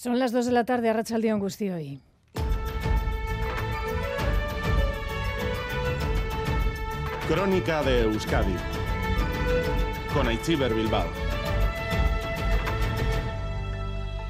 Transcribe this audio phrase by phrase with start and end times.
[0.00, 1.34] Son las 2 de la tarde, a el día
[1.72, 2.00] hoy.
[7.26, 8.54] Crónica de Euskadi
[10.14, 11.27] con Aichiber Bilbao.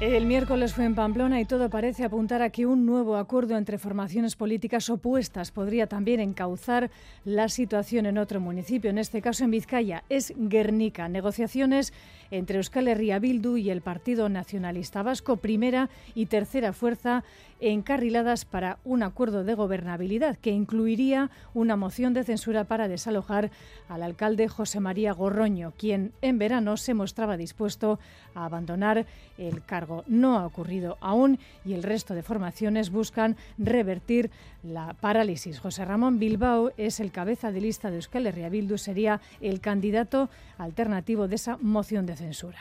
[0.01, 3.77] El miércoles fue en Pamplona y todo parece apuntar a que un nuevo acuerdo entre
[3.77, 6.89] formaciones políticas opuestas podría también encauzar
[7.25, 11.09] la situación en otro municipio, en este caso en Vizcaya, es Guernica.
[11.09, 11.91] Negociaciones
[12.31, 17.25] entre Euskal Herria Bildu y el Partido Nacionalista Vasco, primera y tercera fuerza
[17.59, 23.51] encarriladas para un acuerdo de gobernabilidad que incluiría una moción de censura para desalojar
[23.89, 27.99] al alcalde José María Gorroño, quien en verano se mostraba dispuesto
[28.33, 29.05] a abandonar
[29.37, 29.88] el cargo.
[30.07, 34.31] No ha ocurrido aún y el resto de formaciones buscan revertir
[34.63, 35.59] la parálisis.
[35.59, 41.27] José Ramón Bilbao es el cabeza de lista de Euskal Herria sería el candidato alternativo
[41.27, 42.59] de esa moción de censura.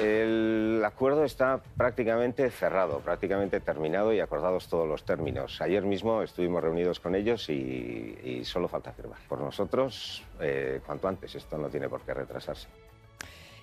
[0.00, 5.60] El acuerdo está prácticamente cerrado, prácticamente terminado y acordados todos los términos.
[5.60, 9.18] Ayer mismo estuvimos reunidos con ellos y, solo falta firmar.
[9.28, 12.66] Por nosotros, eh, cuanto antes, esto no tiene por qué retrasarse.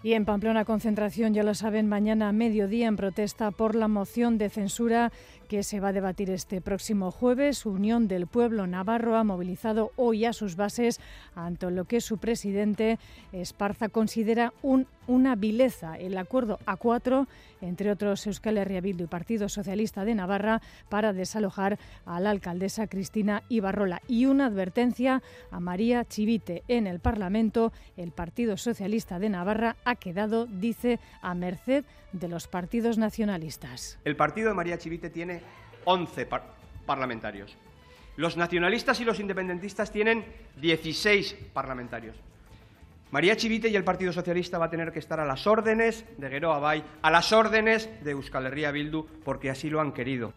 [0.03, 4.39] Y en Pamplona, concentración, ya lo saben, mañana a mediodía en protesta por la moción
[4.39, 5.11] de censura
[5.51, 7.65] que se va a debatir este próximo jueves.
[7.65, 11.01] Unión del Pueblo Navarro ha movilizado hoy a sus bases
[11.35, 12.99] ante lo que su presidente
[13.33, 17.27] Esparza considera un, una vileza, el acuerdo A4
[17.61, 22.87] entre otros Euskal Herria Bildu y Partido Socialista de Navarra para desalojar a la alcaldesa
[22.87, 27.71] Cristina Ibarrola y una advertencia a María Chivite en el Parlamento.
[27.97, 33.99] El Partido Socialista de Navarra ha quedado, dice, a merced de los partidos nacionalistas.
[34.03, 35.40] El partido de María Chivite tiene
[35.85, 36.27] 11
[36.85, 37.55] parlamentarios.
[38.17, 40.25] Los nacionalistas y los independentistas tienen
[40.57, 42.15] 16 parlamentarios.
[43.11, 46.29] María Chivite y el Partido Socialista va a tener que estar a las órdenes de
[46.29, 50.33] Geroa Bay, a las órdenes de Euskal Herria Bildu, porque así lo han querido.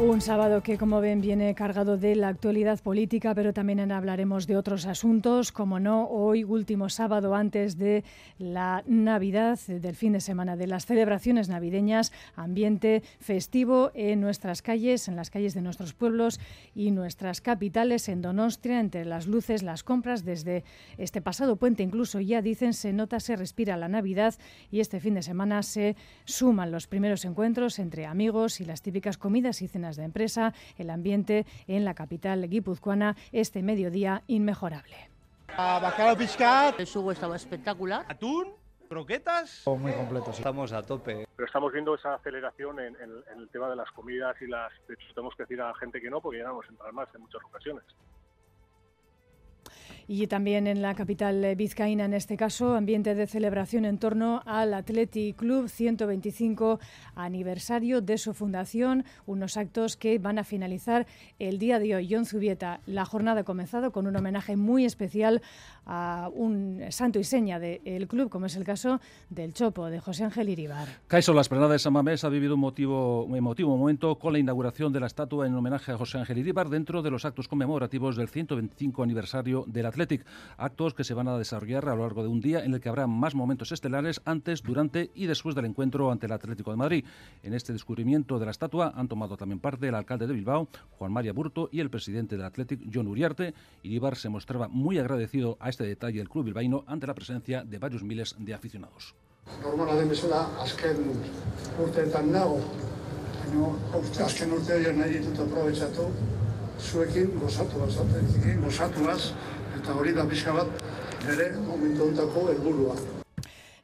[0.00, 4.56] Un sábado que, como ven, viene cargado de la actualidad política, pero también hablaremos de
[4.56, 8.02] otros asuntos, como no, hoy, último sábado antes de
[8.38, 15.06] la Navidad, del fin de semana de las celebraciones navideñas, ambiente festivo en nuestras calles,
[15.06, 16.40] en las calles de nuestros pueblos
[16.74, 20.64] y nuestras capitales, en Donostia, entre las luces, las compras, desde
[20.96, 24.34] este pasado puente incluso ya dicen, se nota, se respira la Navidad
[24.70, 25.94] y este fin de semana se
[26.24, 30.90] suman los primeros encuentros entre amigos y las típicas comidas y cenas de empresa, el
[30.90, 35.10] ambiente en la capital guipuzcoana este mediodía inmejorable.
[35.56, 36.78] Bacalao piscat.
[36.78, 38.06] El sugo estaba espectacular.
[38.08, 38.54] Atún,
[38.88, 39.62] croquetas.
[39.66, 41.26] Oh, muy completo, Estamos a tope.
[41.36, 42.96] Pero estamos viendo esa aceleración en,
[43.36, 44.72] el tema de las comidas y las...
[44.88, 46.70] De hecho, tenemos que decir a la gente que no, porque ya no vamos a
[46.70, 47.84] entrar más en muchas ocasiones
[50.12, 54.42] y también en la capital eh, vizcaína, en este caso, ambiente de celebración en torno
[54.44, 56.80] al Athletic Club 125
[57.14, 61.06] aniversario de su fundación, unos actos que van a finalizar
[61.38, 62.08] el día de hoy.
[62.10, 65.42] John Zubieta, la jornada ha comenzado con un homenaje muy especial
[65.86, 70.24] a un santo y seña del club, como es el caso del Chopo, de José
[70.24, 70.88] Ángel Iribar.
[71.06, 74.40] Caiso La Esplanada de San Mamés ha vivido un motivo, un emotivo momento con la
[74.40, 78.16] inauguración de la estatua en homenaje a José Ángel Iribar dentro de los actos conmemorativos
[78.16, 79.99] del 125 aniversario del Athletic
[80.56, 82.88] actos que se van a desarrollar a lo largo de un día en el que
[82.88, 87.04] habrá más momentos estelares antes, durante y después del encuentro ante el Atlético de Madrid.
[87.42, 90.68] En este descubrimiento de la estatua han tomado también parte el alcalde de Bilbao,
[90.98, 93.54] Juan María Burto, y el presidente del Atlético, John Uriarte.
[93.82, 97.78] Iribar se mostraba muy agradecido a este detalle del club bilbaíno ante la presencia de
[97.78, 99.14] varios miles de aficionados.
[109.78, 110.84] Eta hori da pixka bat
[111.26, 113.19] nire momentu ontako helburua.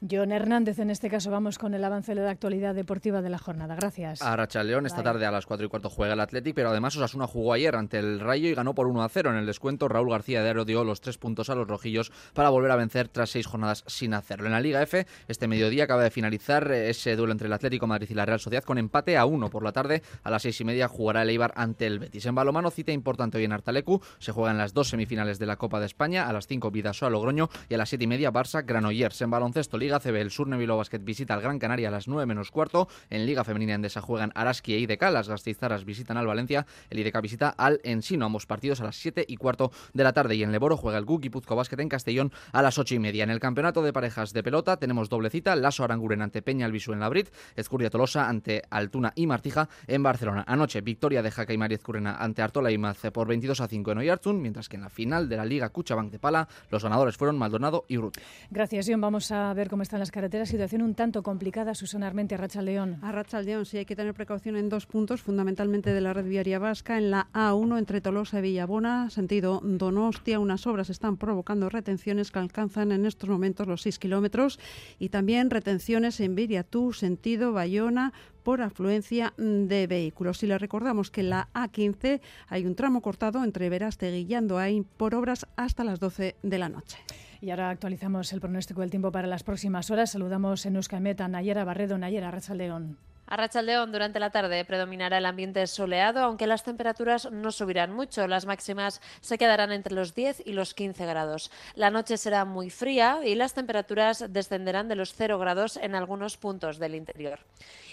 [0.01, 3.39] John Hernández, en este caso vamos con el avance de la actualidad deportiva de la
[3.39, 3.75] jornada.
[3.77, 4.23] Gracias.
[4.23, 6.97] A Racha León, esta tarde a las 4 y cuarto juega el Athletic, pero además
[6.97, 9.31] Osasuna jugó ayer ante el Rayo y ganó por 1 a 0.
[9.31, 12.51] En el descuento, Raúl García de Aro dio los tres puntos a los rojillos para
[12.51, 14.47] volver a vencer tras seis jornadas sin hacerlo.
[14.47, 18.09] En la Liga F, este mediodía acaba de finalizar ese duelo entre el Atlético Madrid
[18.11, 20.03] y la Real Sociedad con empate a 1 por la tarde.
[20.23, 22.27] A las seis y media jugará el Eibar ante el Betis.
[22.27, 24.01] En balomano, cita importante hoy en Artalecu.
[24.19, 26.29] Se juegan las dos semifinales de la Copa de España.
[26.29, 29.21] A las 5 Vidasoa Logroño y a las siete y media Barça Granollers.
[29.23, 32.27] En baloncesto, Liga CB, el Surne Bilbao Basket visita al Gran Canaria a las 9
[32.27, 32.89] menos cuarto.
[33.09, 35.01] En Liga Femenina Endesa juegan Araski e IDK.
[35.13, 36.67] Las Gasteizaras visitan al Valencia.
[36.91, 38.27] El IDK visita al Ensino.
[38.27, 40.35] Ambos partidos a las 7 y cuarto de la tarde.
[40.35, 43.23] Y en Leboro juega el Guki Puzco Basket en Castellón a las 8 y media.
[43.23, 45.55] En el campeonato de parejas de pelota tenemos doble cita.
[45.55, 47.29] Lasso Aranguren ante Peña Albisu en la Brit.
[47.55, 50.45] Ezcurdia Tolosa ante Altuna y Martija en Barcelona.
[50.49, 53.93] Anoche, victoria de Jaca y María Ezcurrena ante Artola y Maz por 22 a 5
[53.93, 57.17] en Oyarzun, mientras que en la final de la Liga Cuchabank de Pala los ganadores
[57.17, 58.25] fueron Maldonado y Urrutia.
[58.51, 59.01] Gracias, John.
[59.01, 60.49] Vamos a ver cómo están las carreteras.
[60.49, 62.99] Situación un tanto complicada, Susana Armente, a Racha León.
[63.03, 66.25] A Racha León sí hay que tener precaución en dos puntos, fundamentalmente de la red
[66.25, 66.99] viaria vasca.
[66.99, 72.39] En la A1 entre Tolosa y Villabona, sentido Donostia, unas obras están provocando retenciones que
[72.39, 74.59] alcanzan en estos momentos los 6 kilómetros
[74.99, 78.13] y también retenciones en Viriatú, sentido Bayona,
[78.43, 80.43] por afluencia de vehículos.
[80.45, 84.85] Y le recordamos que en la A15 hay un tramo cortado entre Verástegui y Andoain
[84.85, 86.99] por obras hasta las 12 de la noche.
[87.47, 90.11] Y ahora actualizamos el pronóstico del tiempo para las próximas horas.
[90.11, 92.99] Saludamos en Euskalmet a Nayera Barredo, Nayera Rachaldeón.
[93.29, 98.29] A Rachaldeón durante la tarde predominará el ambiente soleado, aunque las temperaturas no subirán mucho.
[98.29, 101.51] Las máximas se quedarán entre los 10 y los 15 grados.
[101.75, 106.37] La noche será muy fría y las temperaturas descenderán de los 0 grados en algunos
[106.37, 107.41] puntos del interior.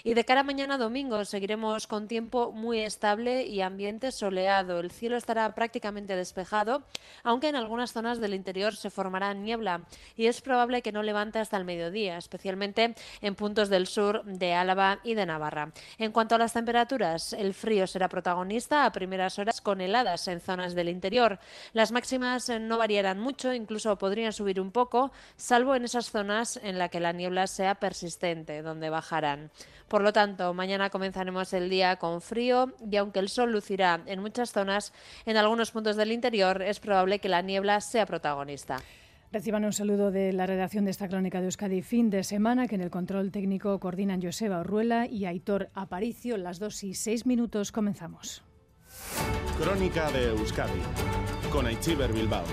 [0.04, 4.78] Y de cara a mañana domingo seguiremos con tiempo muy estable y ambiente soleado.
[4.78, 6.84] El cielo estará prácticamente despejado,
[7.24, 9.80] aunque en algunas zonas del interior se formará niebla
[10.16, 14.54] y es probable que no levante hasta el mediodía, especialmente en puntos del sur de
[14.54, 15.72] Álava y de Navarra.
[15.98, 20.40] En cuanto a las temperaturas, el frío será protagonista a primeras horas con heladas en
[20.40, 21.38] zonas del interior.
[21.72, 26.58] Las máximas eh, no variarán mucho, incluso podrían subir un poco, salvo en esas zonas
[26.62, 29.50] en las que la niebla sea persistente, donde bajarán.
[29.88, 34.20] Por lo tanto, mañana comenzaremos el día con frío y aunque el sol lucirá en
[34.20, 34.92] muchas zonas,
[35.26, 38.78] en algunos puntos del interior es probable que la niebla sea protagonista.
[39.34, 42.76] Reciban un saludo de la redacción de esta crónica de Euskadi fin de semana, que
[42.76, 46.36] en el control técnico coordinan Joseba Orruela y Aitor Aparicio.
[46.36, 48.44] Las dos y seis minutos comenzamos.
[49.60, 50.80] Crónica de Euskadi
[51.50, 52.44] con Aichiber Bilbao.